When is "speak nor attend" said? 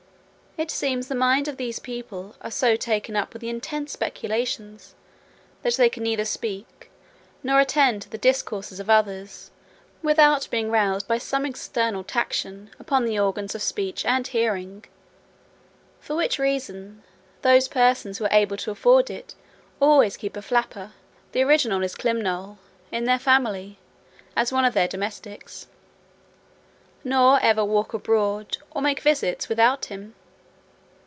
6.25-8.01